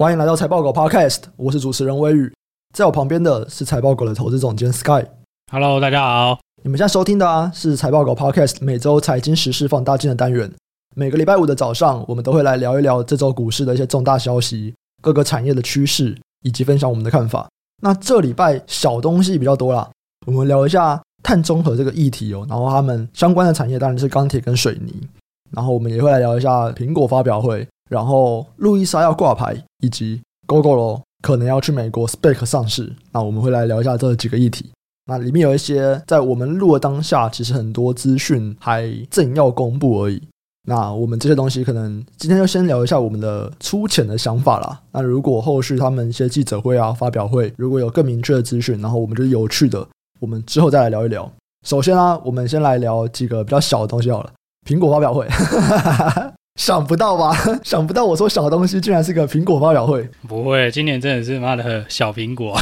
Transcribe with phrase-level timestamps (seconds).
[0.00, 2.32] 欢迎来到财报狗 Podcast，我是主持人威宇，
[2.72, 5.04] 在我旁边的是财报狗的投资总监 Sky。
[5.52, 6.38] Hello，大家好。
[6.62, 10.50] 你们现在收听的啊是财报狗 Podcast 每周财经时事放大镜的单元。
[10.96, 17.46] 每个礼拜五的早上，我们都会来聊一聊这周股市的一些重大消息、各个产业的趋势，以及分享我们的看法。
[17.82, 19.86] 那这礼拜小东西比较多啦，
[20.26, 24.94] 我们聊一下碳中和这个议题哦，然后他们相关的产业当然是钢铁跟水泥。
[25.50, 32.90] 然后我们也会来聊一下苹果发表会，然后路易莎要挂牌，以及 Gogoro 可能要去美国 SPAC 上市。
[33.12, 34.70] 那我们会来聊一下这几个议题。
[35.06, 40.22] 那里面有一些在我们录的当下，其实很多资讯还正要公布而已。
[40.68, 44.80] 那我们这些东西可能今天就先聊一下我们的粗浅的想法啦。
[44.92, 49.84] 那如果后续他们一些记者会啊、发表会，如果有更明确的资讯，然后我们就是有趣的，
[50.20, 51.28] 我们之后再来聊一聊。
[51.66, 54.30] 首先啊，我们先来聊几个比较小的东西好了。
[54.68, 55.26] 苹果发表会，
[56.60, 57.34] 想不到吧？
[57.64, 60.06] 想不到我说小东西，竟然是个苹果发表会。
[60.28, 62.54] 不会，今年真的是妈的小苹果。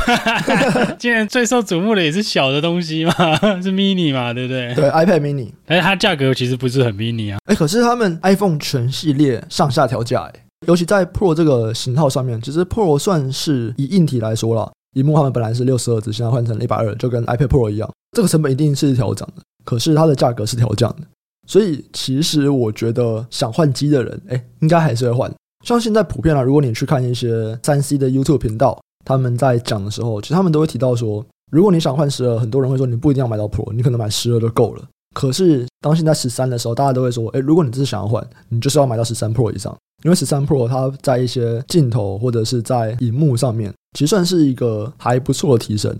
[1.01, 3.13] 今年最受瞩目的也是小的东西嘛，
[3.61, 4.73] 是 mini 嘛，对不对？
[4.77, 5.51] 对，iPad mini。
[5.67, 7.39] 但是它价格其实不是很 mini 啊。
[7.47, 19.43] 哎，可是他们 iPhone 全系列上下调价，哎，尤其在 Pro 这个型号上面，其实 Pro 算是以硬体来说了，荧幕他们本来是六十赫兹，现在换成一百二，就跟 iPad Pro 一样，这个成本一定是调涨的。
[19.65, 21.03] 可是它的价格是调降的。
[21.49, 25.35] 所以其实我觉得想换机的人，哎，应该还是会换。
[25.65, 34.85] 像现在普遍啊，如果你去看一些三 C 的 YouTube 频道，他们在讲的时候，其实他们都会提到说，如果你想换十二，很多人会说你不一定要买到 Pro，你可能买十二就够了。
[35.15, 39.75] 可是当现在十三的时候，大家都会说，哎，如果你只是想要换，你就是要买到十三 Pro 以上，
[40.05, 45.97] 因为十三 Pro 它在一些镜头或者是在荧幕上面，其实算是一个还不错的提升。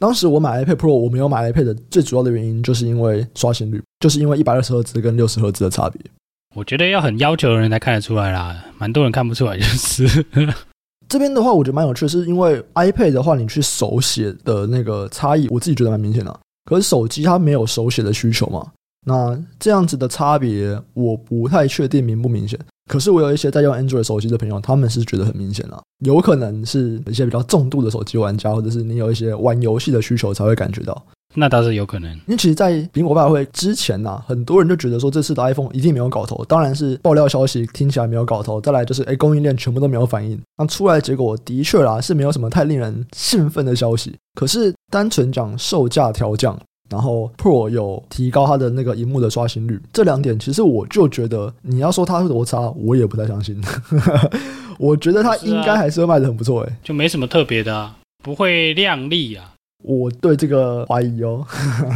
[0.00, 6.00] 当时我买 iPad Pro，我没有买 iPad 最主要的原因，就是因为刷新率，就是因为一百二十赫兹跟六十赫兹的差别。
[6.54, 10.24] 我觉得要很要求的人才看得出来啦，蛮多人看不出来就是。
[11.08, 16.40] 这边的话，我觉得蛮有趣，是因为 iPad 的话，你去手写的那个差异，我自己觉得蛮明显的。
[16.64, 18.66] 可是手机它没有手写的需求嘛，
[19.06, 22.58] 那这样子的差别，我不太确定明不明显。
[22.90, 31.06] 可是我有一些在用 Android 手机的朋友，他们是觉得很明显啊，有可能是一些比较重度的手机玩家，或者是你有一些玩游戏的需求才会感觉到。
[31.34, 36.44] 那倒是有可能，因为其实，在苹果发布会之前呐、啊，很多人就觉得说这次的 iPhone 一定没有搞头。
[36.46, 40.40] 当然是爆料消息听起来没有搞头，再来就是哎，供应链全部都没有反应。
[40.56, 44.14] 那出来的结果的确啦，是没有什么太令人兴奋的消息。
[44.34, 46.58] 可是单纯讲售价调降。
[46.88, 53.60] 然后 Pro 有提高它的那个荧幕的刷新率，这两点其实我就觉得你要说它是多差，我也不太相信。
[54.78, 59.54] 我觉得它应该还是会卖的很不错诶，就没什么特别的啊，不会亮丽啊。
[59.86, 61.46] 我对这个怀疑哦。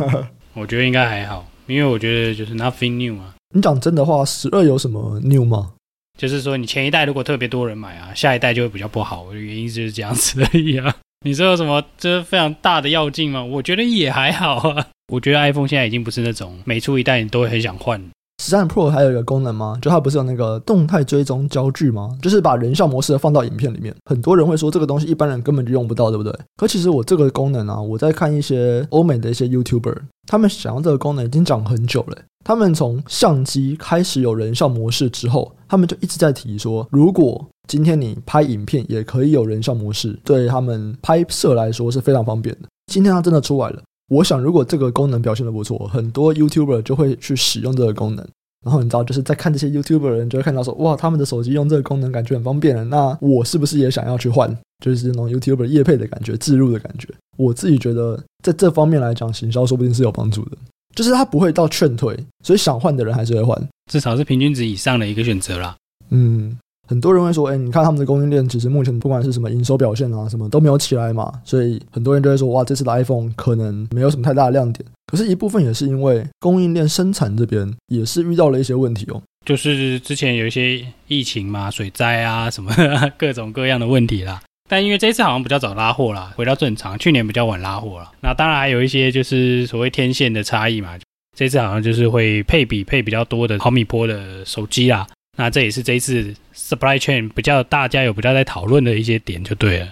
[0.54, 3.34] 我觉得应该还好，因为我觉得就是 nothing new 啊。
[3.52, 5.72] 你讲真的话，十二有什么 new 吗？
[6.16, 9.22] 就是说你前一代如果特别多人买啊，下一代就会比较不好。
[9.22, 10.94] 我的原因就是这样子而已啊。
[11.26, 13.42] 你说有什么这非常大的要进吗？
[13.42, 14.86] 我觉得也还好啊。
[15.12, 18.00] 我觉得 iPhone 现在已经不是那种每出一代你都会很想换。
[18.40, 19.78] 十三 Pro 还有一个功能吗？
[19.82, 22.08] 就它不是有那个动态追踪焦距吗？
[22.22, 23.94] 就是把人像模式放到影片里面。
[24.06, 26.34] 很多人会说这个东西一般人根本就用不到，对不对？
[26.56, 29.94] 可其实我这个功能啊，我在看一些欧美的一些 YouTuber，
[30.26, 32.16] 他们想要这个功能已经讲很久了。
[32.42, 42.68] 他们从相机开始有人像模式之后，他们就一直在提说，如果今天你拍影片也可以有人像模式，对他们拍摄来说是非常方便的。
[42.90, 48.26] 今天它真的出来了，我想如果这个功能表现得不错，很多 YouTuber 就会去使用这个功能。
[48.66, 52.84] 然后你知道，就是在看这些 YouTuber 的人就会看到说，哇，他们的手机用这个功能感觉很方便了。
[52.84, 54.54] 那我是不是也想要去换？
[54.84, 57.09] 就是那种 YouTuber 业配的感觉，置入的感觉。
[57.38, 60.59] 我自己觉得在这方面来讲，行销说不定是有帮助的。
[60.94, 65.77] 就是它不会到劝退，所以想换的人还是会换，至少是平均值以上的一个选择啦。
[66.10, 66.59] 嗯。
[66.90, 74.84] 很多人会说，哎，你看他们的供应链，其实目前不管是什么营收表现啊，什么都没有起来嘛，所以很多人就会说，哇，这次的 iPhone 可能没有什么太大的亮点。
[75.06, 82.74] 可是，一部分也是因为供应链生产这边也是遇到了一些问题哦，就是之前有一些疫情嘛，水灾啊什么
[83.16, 84.42] 各种各样的问题啦。
[84.68, 88.10] 但因为这次好像比较早拉货啦，回到正常，去年比较晚拉货了。
[88.20, 90.98] 那当然还有一些就是所谓天线的差异嘛，
[91.38, 95.06] 这次好像就是会配比配比较多的毫米波的手机啦。
[95.41, 99.89] 那这也是这一次 supply chain 比较大家有比较在讨论的一些点就对了。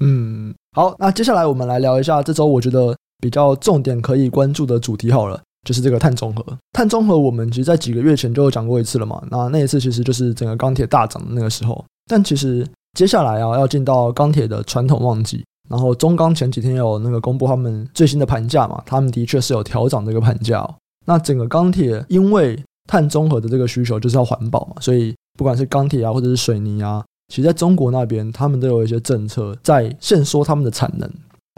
[0.00, 6.44] 嗯，好，那接下来我们来聊一下这周我觉得比较重点可以关注的主题好了，就是这个碳中和。
[6.74, 11.82] 碳中和我们其实在几个月前就有讲过一次了嘛，那那一次其实就是整个钢铁大涨的那个时候。
[12.06, 20.68] 但其实接下来啊要进到钢铁的传统旺季，然后中钢前几天有那个公布他们最新的盘价嘛，他们的确是有调涨这个盘价。
[21.06, 31.10] 那整个钢铁因为碳中和的这个需求就是要环保嘛，所以不管是钢铁啊，或者是水泥啊，其实在中国那边，他们都有一些政策在限缩他们的产能。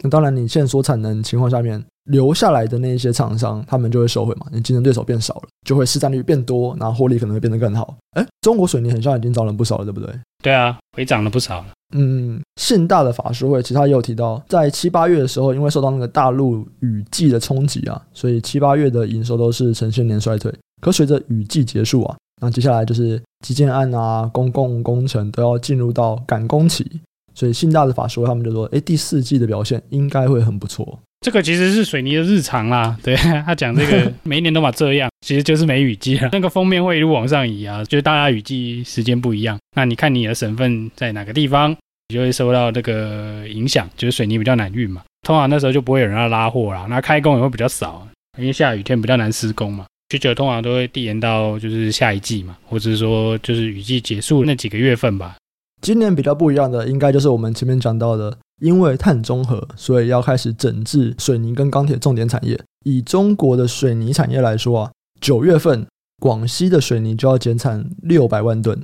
[0.03, 7.95] 那当然，你限缩产能情况下面，留下来的那一些厂商，他们就会收回嘛，你竞争对手变少了，就会市占率变多，然后获利可能会变得更好。
[8.11, 10.13] 哎，中国水泥很像已经涨了不少了，对不对？
[10.43, 11.67] 对啊，回涨了不少了。
[11.95, 20.53] 嗯，信大的法说会其实他也有提到，在七八月的时候，因为受到那个大陆雨季的冲击啊，所以七八月的营收都是呈现年衰退。
[20.81, 26.85] 可随着雨季结束啊，那接下来就是基建案啊、公共工程都要进入到赶工期，
[27.33, 30.99] 所以信大的法说他们就说，哎，第四季的表现应该会很不错。
[31.21, 41.71] 这个其实是水泥的日常啦， 对他讲这个每一年都嘛这样，其实就是没雨季了，那个封面会一路往上移啊，就是大家雨季时间不一样，那你看你的省份在哪个地方，
[42.09, 48.07] 你就会受到这个影响，就是水泥比较难运嘛，通常那时候就不会有人要拉货啦，那开工也会比较少，
[48.37, 49.85] 因为下雨天比较难施工嘛。
[50.09, 55.35] 需求通常都会递延到就是下一季嘛，或者是说就是雨季结束那几个月份吧。
[55.81, 62.59] 今年比较不一样的，应该就是我们前面讲到的，因为碳中和，所以要开始整治水泥跟钢铁重点产业。
[62.85, 65.85] 以中国的水泥产业来说啊，九月份
[66.19, 68.79] 广西的水泥就要减产六百万吨，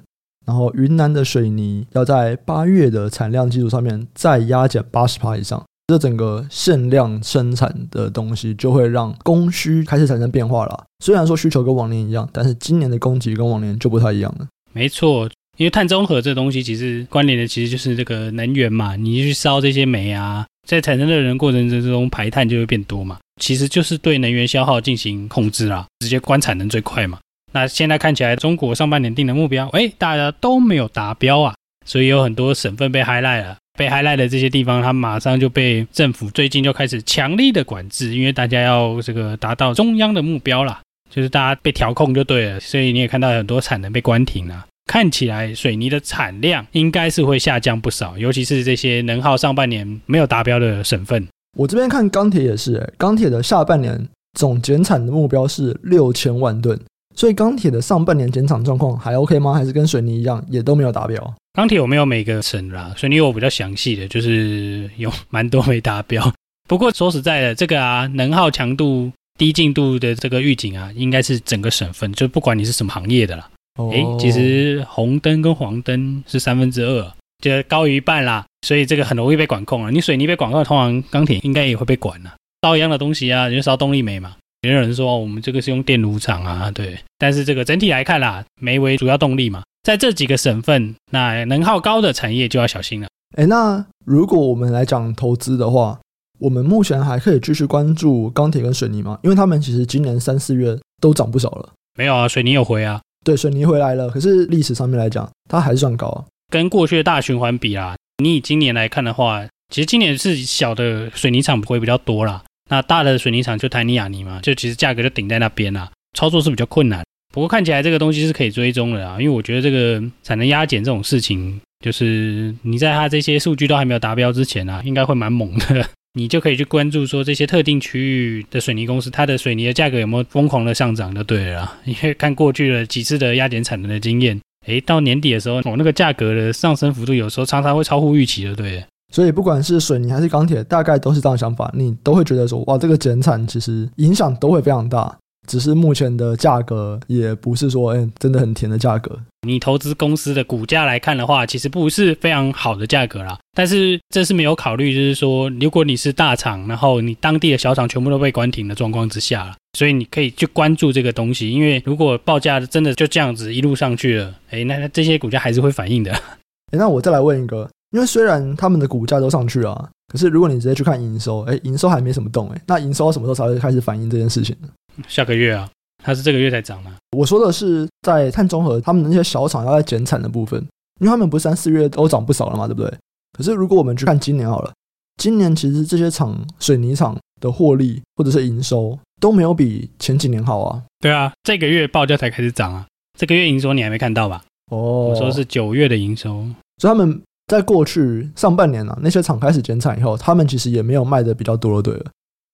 [0.45, 5.63] 然后云南的水泥要在八月的产量基础上面再压减八十趴以上。
[5.91, 10.85] 这整个限量生产的东西，就会让供需开始产生变化了。
[11.03, 14.47] 虽然说需求跟往年一样，但是今年的供给跟往年就不太一样了。
[14.71, 18.95] 没错，因为碳中和这东西其实关联的其实就是这个能源嘛。
[18.95, 23.17] 你去烧这些煤啊，在产生热能过程之中排碳就会变多嘛。
[23.41, 27.19] 其实就是对能源消耗进行控制啦，直接关产能最快嘛。
[27.51, 31.53] 那现在看起来，中国上半年定的目标，哎，大家都没有达标啊，
[31.85, 33.57] 所以有很多省份被 highlight 了。
[33.81, 40.79] 被 highlight 的这些地方，它马上就被政府最近就开始强力的管制，因为大家要这个达到中央的目标啦，
[41.09, 42.59] 就是大家被调控就对了。
[42.59, 51.27] 所以你也看到很多产能被关停了，看起来水泥的产量应该是会下降不少，尤其是这些能耗上半年没有达标的省份。
[51.57, 54.07] 我这边看钢铁也是，欸，钢铁的下半年
[54.37, 56.79] 总减产的目标是六千万吨，
[57.15, 59.55] 所以钢铁的上半年减产状况还 OK 吗？
[59.55, 61.33] 还是跟水泥一样，也都没有达标？
[61.53, 66.33] 钢铁我没有每个省啦，水泥我比较详细的，就是有蛮多没达标。
[66.69, 73.49] 不过说实在的，这个啊能耗强度低进度的这个预警啊，应该是整个省份，就不管你是什么行业的啦。
[73.91, 77.11] 哎、哦，其实红灯跟黄灯是三分之二，
[77.43, 79.91] 就高于一半啦，所以这个很容易被管控了。
[79.91, 82.33] 你水泥被管控，通常钢铁应该也会被管了。
[82.61, 84.37] 烧一样的东西啊，你就烧动力煤嘛。
[84.61, 89.63] 也有人说我们这个是用电炉厂啊，对，但是这个整体来看啦，煤为主要动力嘛。
[89.83, 93.07] 在这几个省份，那能耗高的产业就要小心了。
[93.37, 95.99] 哎，那如果我们来讲投资的话，
[96.39, 99.17] 我们目前还可以继续关注钢铁跟水泥吗？
[99.23, 101.69] 因为他们其实今年三四月都涨不少了。
[101.97, 103.01] 没有啊，水泥有回啊。
[103.23, 106.25] 对，水泥回来了，可是历史上面来讲，它还是算高啊。
[106.51, 112.43] 跟过去的大循环比啊，你以今年来看的话，其实今年是小的水泥厂会比较多啦。
[112.69, 117.03] 那大的水泥厂就台泥、亚泥嘛，就其实价格就顶在那边啦，操作是比较困难。
[117.31, 125.85] 不过看起来这个东西是可以追踪的啊，因为我觉得这个产能压减这种事情，就是你在它这些数据都还没有达标之前啊，应该会蛮猛的。
[126.13, 131.73] 你就可以去关注说这些特定区域的水泥公司，它的水泥的价格有没有疯狂的上涨就对了。
[131.85, 134.37] 因为看过去了几次的压减产能的经验，
[134.67, 138.83] 诶，到年底的时候，哦，那个价格的上升幅度有时候常常会超乎预期的，对。
[139.13, 145.17] 所以不管是水泥还是钢铁，大概都是这样想法，你都会觉得说，哇，这个减产其实影响都会非常大。
[145.47, 149.19] 只是目前的价格也不是说，哎，真的很甜的价格。
[149.47, 153.37] 你投资公司的股价来看的话，其实不是非常好的价格啦。
[153.53, 161.49] 但是这是没有考虑，就是说，如果你是大厂，然后你当地的小厂全部都被关停的状况之下了，所以你可以去关注这个东西。
[161.49, 166.11] 因为如果报价真的就这样子一路上去了，哎，那这些股价还是会反应的。
[166.71, 174.69] 哎，那我再来问一个，因为虽然他们的股价都上去了啊，可是如果你直接去看营收，哎，营收还没什么动，哎，那营收什么时候才会开始反映这件事情呢？
[175.07, 175.69] 下个月啊，
[176.03, 176.91] 它是这个月才涨的。
[177.17, 180.59] 我说的是在碳中和，他们那些小厂要在减产的部分，
[180.99, 182.93] 因为他们不是三四月都涨不少了嘛，对不对？
[183.37, 184.71] 可是如果我们去看今年好了，
[185.17, 190.83] 今年其实这些厂水泥厂的获利或者是营收都没有比前几年好啊。
[190.99, 192.85] 对啊，这个月报价才开始涨啊，
[193.17, 194.43] 这个月营收你还没看到吧？
[194.71, 196.45] 哦，我说是九月的营收，
[196.77, 202.05] 所以他们在过去上半年啊，那些厂开始减产以后，他们其实也没有卖的比较多了，对了。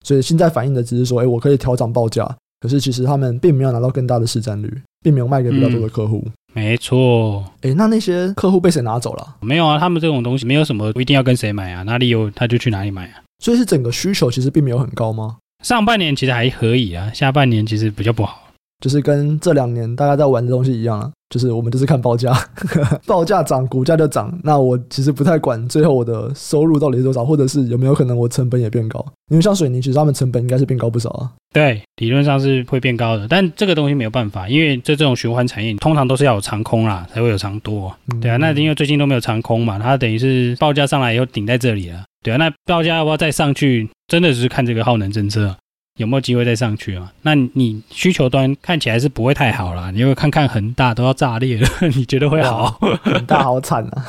[0.08, 2.26] 所以现在反映的只是说，哎，我可以调整报价，
[2.62, 6.24] 可是其实他们并没有拿到更大的市占率，并没有卖给比较多的客户。
[6.26, 9.36] 嗯、没错，哎，那那些客户被谁拿走了？
[9.42, 13.20] 没有啊，他们这种东西没有什么一定要跟谁买啊，哪里有他就去哪里买啊。
[13.44, 15.36] 所以是整个需求其实并没有很高吗？
[15.62, 18.47] 上半年其实还可以啊，下半年其实比较不好。
[18.80, 22.32] 就是跟这两年大家在玩的东西一样啊，就是我们就是看报价，
[23.08, 24.32] 报价涨，股价就涨。
[24.44, 29.04] 那我其实不太管最后我的收入到底是多少，或者是有没有可能我成本也变高。
[29.30, 31.32] 因为像水泥，其实他们成本应该是变高不少啊。
[31.52, 37.92] 对，理论上是会变高的，但这个东西没有办法，因为这这种循环产业通常都是要有长空啦，才会有长多。
[38.22, 42.04] 对啊，那因为最近都没有长空嘛，它等于是报价上来以后顶在这里了。
[42.24, 45.56] 对啊，那报价要不要再上去，真的只是看这个耗能政策。
[45.98, 47.12] 有没有机会再上去啊？
[47.24, 49.92] 那你需求端看起来是不会太好啦。
[49.92, 52.72] 你会看看恒大都要炸裂了， 你觉得会好？
[53.04, 54.06] 恒大好惨啊！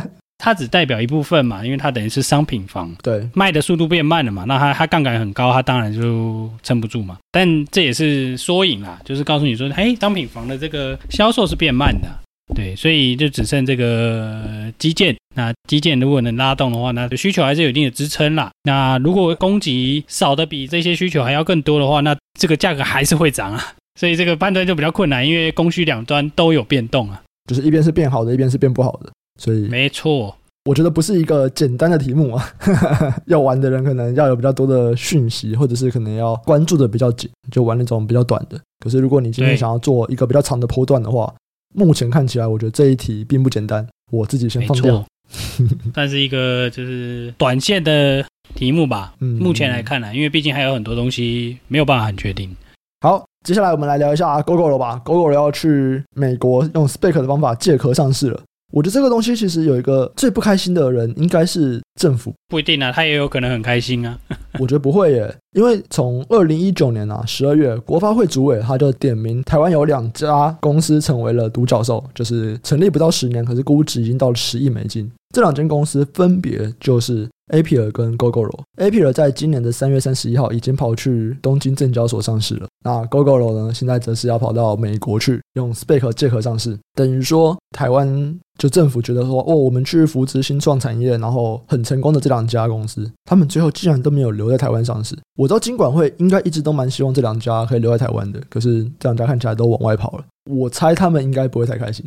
[0.42, 4.44] 它只代表一部分嘛，因为它等于是商品房，对，卖的速度变慢了嘛。
[4.48, 7.18] 那它它杠杆很高，它当然就撑不住嘛。
[7.30, 12.08] 但这也是缩影啦，就是告诉你说，嘿，商品房的这个销售是变慢的。
[12.54, 15.14] 对，所以就只剩这个基建。
[15.34, 18.50] 那基建如果能拉动的话，那需求还是有一定的支撑啦。
[18.64, 23.62] 那如果供给少的比这些需求还要更多的话，那这个价格还是会涨啊。
[23.98, 27.22] 所以这个判断就比较困难，因为供需两端都有变动啊。
[27.48, 29.10] 就是一边是变好的，一边是变不好的。
[29.40, 30.34] 所以没错，
[30.64, 32.44] 我觉得不是一个简单的题目啊。
[33.26, 38.60] 要玩的人可能要有比较多的讯息，或者是可能要关注的比较紧，就玩那种比较短的。
[38.82, 41.32] 可是如果你今天想要做一个比较长的波段的话，
[41.74, 43.86] 目前看起来，我觉得这一题并不简单。
[44.12, 45.04] 我自己先放掉，
[45.94, 49.14] 算是一个就是短线的题目吧。
[49.20, 52.54] 嗯，目前来看呢，因为毕竟还有很多东西没有办法很确定。
[53.00, 55.00] 好，接下来我们来聊一下 Gogoro 吧。
[55.04, 58.40] Gogoro 要去美国用 SPAC 的方法借壳上市了。
[58.72, 62.32] 我觉得这个东西其实有一个最不开心的人，应该是政府。
[62.46, 64.16] 不一定啊，他也有可能很开心啊。
[64.60, 75.10] 我觉得不会耶，因为从二零一九年啊十二月，国发会主委他就点名台湾有两家公司成为了独角兽，就是成立不到十年，可是估值已经到了十亿美金。
[75.34, 78.62] 这两间公司分别就是 a p r 跟 Gogoro。
[78.76, 82.66] a p r 在今年的三月三十一号已经跑去东京证交所上市了。
[82.84, 88.38] 那 Gogoro 呢，现在则是要跑到美国去用 SPAC 借壳上市，等于说台湾。
[88.58, 95.16] 就政府觉得说，哦，我们去扶持新创产业，然后很成功的这两家公司，他们最后竟然都没有留在台湾上市。
[95.38, 100.24] 我知道金管会应该一直都蛮希望这两家可以留在台湾的，可是这两家看起来都往外跑了。
[100.50, 102.04] 我猜他们应该不会太开心。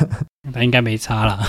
[0.52, 1.40] 他应该没差啦。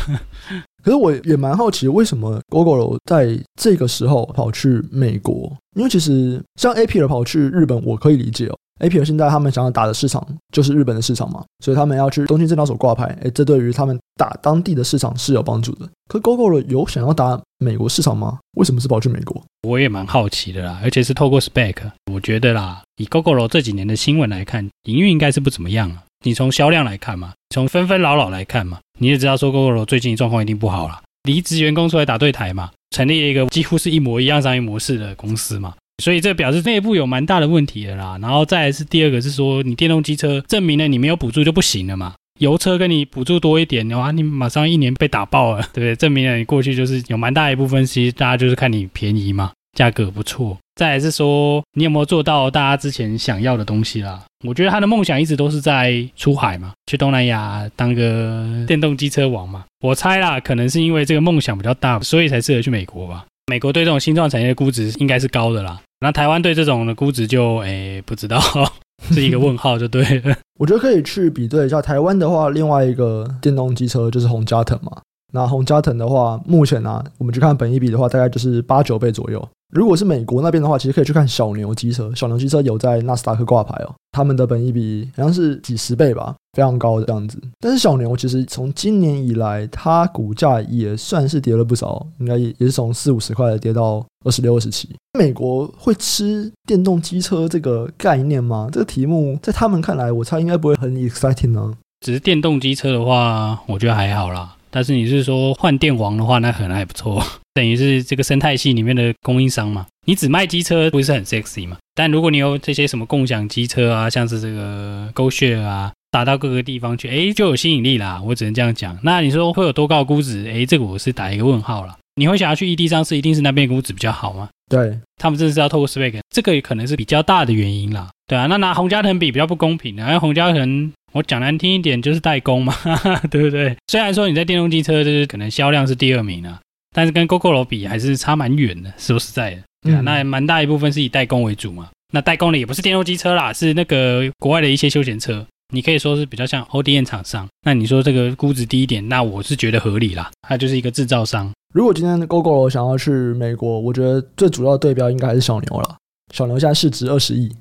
[0.86, 5.52] 可是我也蛮好奇，为什么 Gogoro 在这个时候跑去美国？
[5.76, 8.56] 因为其实像 A P L 跑去日本，我可以理解哦。
[8.82, 10.24] A P L 现在他们想要打的市场
[10.54, 15.90] 就是日本的市场嘛，所以他们要去东京证交所挂牌，诶，这对于他们打当地的市场是有帮助的。
[16.08, 18.38] 可 Gogoro 有想要打美国市场吗？
[18.56, 19.42] 为什么是跑去美国？
[19.68, 21.78] 我也蛮好奇的啦，而且是透过 Spec，。
[22.14, 26.04] 我觉得啦，以 Google 这几年的新闻来看，营运应该是不怎么样啊。
[26.26, 31.00] 你从销量来看嘛，从纷纷扰扰来看嘛，你也知道说 Gogoro 最近状况一定不好了。
[31.28, 35.76] 离职员工出来打对台嘛，成立一个几乎是一模一样商业模式的公司嘛。
[36.04, 45.96] 所以这表示内部有蛮大的问题的啦，然后再来是第二个是说，你电动机车证明了你没有补助就不行了嘛，油车跟你补助多一点的话，你马上一年被打爆了，对不对？
[45.96, 50.58] 证明了你过去就是有蛮大一部分，其实大家就是看你便宜嘛，价格不错。
[50.76, 54.22] 再来是说，你有没有做到大家之前想要的东西啦？
[54.46, 59.64] 我觉得他的梦想一直都是在出海嘛，去东南亚当个电动机车王嘛。
[59.82, 63.26] 我猜啦，可能是因为这个梦想比较大，所以才适合去美国吧。
[63.48, 68.42] 美国对这种新创产业的估值应该是高的啦，那台湾对这种的估值就诶不知道，
[69.12, 70.36] 是一个问号就对了。
[70.60, 75.02] 我觉得可以去比对一下台湾的话，另外一个电动机车就是宏佳腾嘛。
[75.34, 79.48] 那洪家腾的话，目前呢、我们去看本益比的话，大概就是八九倍左右。
[79.74, 82.10] 如果是美国那边的话，其实可以去看小牛机车。
[82.16, 87.42] 小牛机车有在纳斯达克挂牌哦，他们的本益比好像是几十倍吧，非常高的这样子。
[87.60, 94.88] 但是小牛其实从今年以来，它股价也算是跌了不少，应该也也是从四五十块跌到二十六、二十七。
[95.20, 98.70] 美国会吃电动机车这个概念吗？
[98.72, 101.74] 这个题目在他们看来，我猜应该不会很 exciting 呢。
[102.00, 104.56] 只是电动机车的话，我觉得还好啦。
[104.76, 107.24] 但是你是说换电王的话，那可能还不错。
[107.56, 111.78] 等于是这个生态系里面的供应商嘛，你只卖机车不是很 sexy 嘛？
[111.94, 118.22] 但如果你有这些什么共享机车啊，像是这个 GoShare 啊，打到各个地方去，哎，就有吸引力啦。
[118.22, 119.00] 我只能这样讲。
[119.02, 120.46] 那你说会有多高估值？
[120.54, 121.96] 哎，这个我是打一个问号了。
[122.16, 124.50] 你会想要去异地上市，一定是那边估值比较好吗？
[124.70, 128.10] 对，他们真的是要透过 SPAC，这个也可能是比较大的原因啦。
[128.28, 133.76] 对啊，那拿洪家腾比比较不公平的，因为洪家腾我讲难听一点就是代工嘛，哈哈，对不对？
[133.88, 136.60] 虽然说你在电动机车就是可能销量是第二名啊。
[136.98, 141.90] 但是跟 Gogoro 比还是差蛮远的，说实在的，对啊，那蛮大一部分是以代工为主嘛。
[142.14, 147.48] 那代工的也不是电动机车啦，是那个国外的一些休闲车，你可以说是比较像 ODM 厂商。
[147.64, 150.32] 那你说这个估值低一点，那我是觉得合理啦。
[150.48, 151.52] 它就是一个制造商。
[151.74, 155.98] 如果今天的 Gogoro 想要去美国，我觉得最主要的对标应该还是小牛了。
[156.34, 157.54] 小牛现在市值二十亿，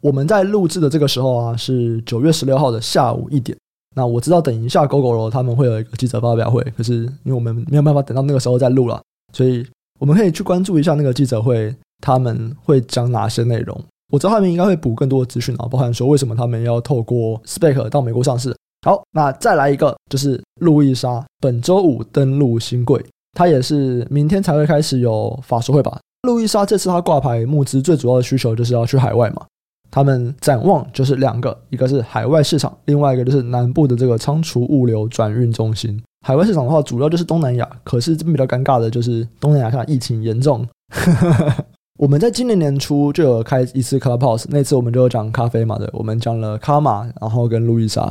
[0.00, 3.56] 我们在录制的这个时候啊，是九月十六号的下午一点。
[3.94, 9.00] 那我知道等一下 Gogoro 他们会有一个记者发表会，可是因为我们没有办法等到那个时候再录了，
[9.32, 9.64] 所以
[10.00, 13.84] 我们可以去关注一下那个记者会，他们会讲哪些内容。
[14.12, 18.54] 我知道他们应该会补更多的资讯啊，包含说为什么他们要透过 SPAC 到美国上市。
[18.86, 23.02] 好，那再来一个，就是路易莎本周五登陆新柜，
[23.32, 25.98] 它也是明天才会开始有法说会吧。
[26.28, 29.46] 路易莎这次它挂牌募资最主要的需求就是要去海外嘛，
[29.90, 35.98] 他们展望就是两个，一个是海外市场，另外一个就是南部的这个仓储物流转运中心。
[36.26, 40.68] 海外市场的话，主要就是东南亚，可是这边比较尴尬的就是东南亚现在疫情严重。
[41.98, 48.06] 我们在今年年初就有开一次 Clubhouse，那次我们就讲咖啡嘛，对，我们讲了卡玛，然后跟路易莎，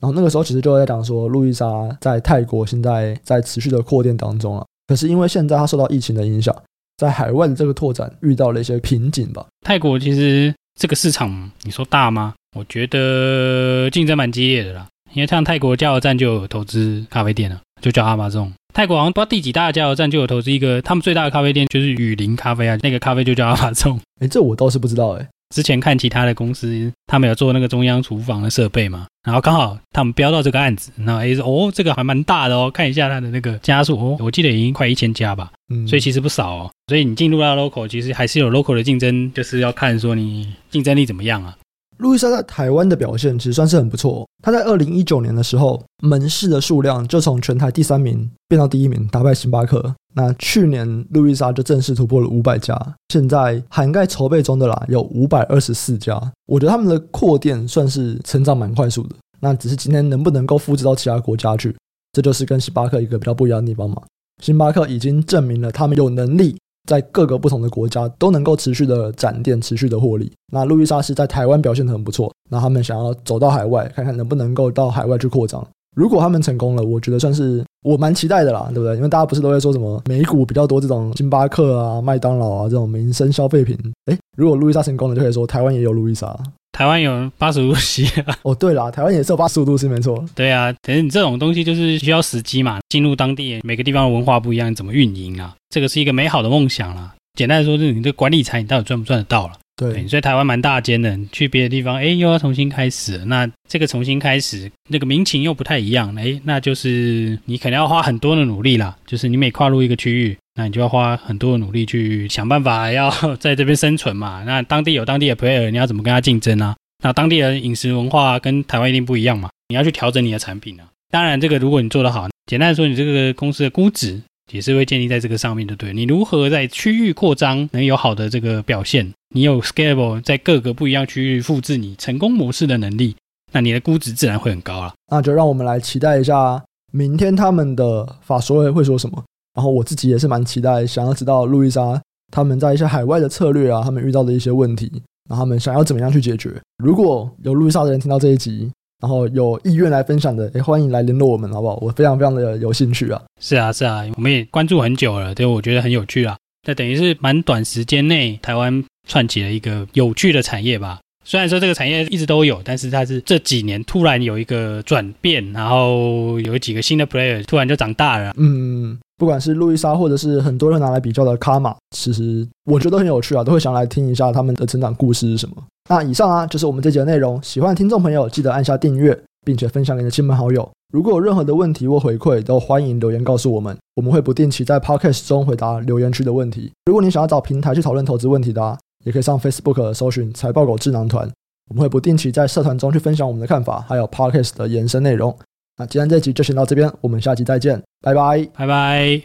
[0.00, 1.66] 然后那个时候其实就在讲说路易莎
[2.00, 6.54] 在泰国现在在持续的扩店当中啊，可是因为现在它受到疫情的影响。
[6.96, 9.44] 在海外的这个拓展遇到了一些瓶颈吧。
[9.66, 12.34] 泰国其实这个市场，你说大吗？
[12.56, 14.86] 我觉得竞争蛮激烈的啦。
[15.12, 18.52] 因为像泰国加油站就有投资咖啡店了，就叫阿玛这种。
[18.74, 23.98] 泰国好像不知道第几大的加油站就有投资一个，他们最大的咖啡店就是雨林咖啡啊，那个咖啡就叫阿玛众。
[24.20, 25.26] 哎，这我倒是不知道哎。
[25.54, 41.56] 之前看其他的公司，他们有做那个中央厨房的设备嘛，然后刚好他们标到这个案子，然后哎说哦，这个还蛮大的哦，看一下它的那个家数哦，我记得已经快一千家吧，嗯，所以其实不少哦，所以你进入到 local，其实还是有 local 的竞争，就是要看说你竞争力怎么样啊。
[41.98, 44.26] 路易莎在台湾的表现其实算是很不错。
[44.42, 49.94] 他在二零一九年的时候，门市的数量就从全台第三名变到第一名，打败星巴克。
[50.16, 52.76] 那去年路易莎就正式突破了五百家，
[53.08, 56.20] 现在涵盖筹备中的啦，有五百二十四家。
[56.46, 59.16] 我觉得他们的扩店算是成长蛮快速的。
[59.40, 61.74] 那只是今天能不能够复制到其他国家去，
[62.12, 64.02] 这就是跟星巴克一个比较不一样的地方嘛。
[64.42, 66.56] 星巴克已经证明了他们有能力。
[66.88, 70.30] 在各个不同的国家都能够持续的展店，持续的获利。
[70.52, 75.66] 那路易莎是在台湾表现的很不错，那他们想要走到海外，看看能不能够到海外去扩张。
[75.96, 78.96] 如果他们成功了，我觉得算是我蛮期待的啦，对不对？
[78.96, 83.78] 因为大家不是都会说什么美股比较多这种星巴克啊、麦当劳啊这种民生消费品。
[84.06, 86.36] 诶，如果路易莎成功了，就可以说台湾也有路易莎。
[86.74, 88.02] 台湾有八十五度 C
[88.42, 90.24] 哦，对啦，台湾也是有八十五度 C，没错。
[90.34, 95.54] 对啊，可是你这种东西就是需要时机嘛，进入当地每个地方的文化不一样，你怎么运营啊？
[95.70, 97.14] 这个是一个美好的梦想啦。
[97.34, 99.52] 简单来说，就是你这管理财，你到底赚不赚得到了？
[99.76, 103.18] 对，所以台湾蛮大间的，去别的地方，哎，又要重新开始。
[103.24, 108.96] 那这个重新开始，那个民情又不太一样，哎，那就是你可能要花很多的努力啦。
[109.04, 113.10] 就是你每跨入一个区域，那你就要花很多的努力去想办法要
[113.40, 114.44] 在这边生存嘛。
[114.46, 116.76] 那当地有当地的 player，你要怎么跟他竞争啊？
[117.02, 120.86] 那当地的饮食文化跟台湾一定不一样嘛，你要去调整你的产品啊。
[121.10, 125.74] 当然，这个如果你做得好，简单的说，你这个公司的估值也是会建立在这个上面的。
[125.76, 133.16] 对，你如何在区域扩张能有好的这个表现，你有 scalable 在各个不一样区域复制你成功模式的能力，
[133.52, 134.94] 那你的估值自然会很高了。
[135.10, 139.20] 那就让我们来期待一下明天他们的法说会会说什么。
[139.54, 142.00] 然后我自己也是蛮期待，想要知道路易莎
[142.32, 145.02] 他们在一些海外的策略啊，他们遇到的一些问题。
[145.28, 146.52] 然后他们想要怎么样去解决？
[146.78, 148.70] 如果有路易莎的人听到这一集，
[149.00, 151.76] 然后有意愿来分享的，也，欢迎来联络我们，好不好？
[151.80, 153.20] 我非常非常的有兴趣啊！
[153.40, 156.36] 是啊，是啊，我们也关注很久了，对，我觉得很有趣啊。
[156.66, 161.00] 那等于是蛮短时间内台湾串起了一个有趣的产业吧。
[161.26, 168.34] 虽然说这个产业一直都有，但是它是这几年突然有一个转变，然后有几个新的 player 突然就长大了。
[168.36, 168.98] 嗯。
[169.16, 175.54] 不管是路易莎，或者是很多人拿来比较的卡玛，其实我觉得很有趣啊，都会想来听一下他们的成长故事是什么。
[175.88, 177.40] 那以上啊，就是我们这集的内容。
[177.40, 180.68] 喜欢听众朋友，记得按下订阅，并且分享给你的亲朋好友。
[180.92, 186.72] 如果有任何的问题或回馈，都欢迎留言告诉我们，我们会不定期在 Podcast 中回答留言区的问题。
[186.86, 191.30] 如果你想要找平台去讨论投资问题的啊，也可以上 Facebook 搜寻财报狗智囊团，
[191.70, 195.36] 我们会不定期在社团中去分享我们的看法，还有 Podcast 的延伸内容。
[195.76, 199.22] 那今天这集就先到这边，我们下集再见，拜拜，拜拜。